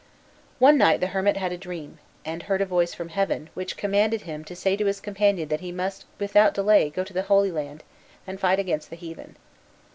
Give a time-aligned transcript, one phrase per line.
[0.57, 4.21] One night the hermit had a dream, and heard a voice from heaven, which commanded
[4.23, 7.51] him to say to his companion that he must without delay go to the Holy
[7.51, 7.83] Land,
[8.25, 9.35] and fight against the heathen.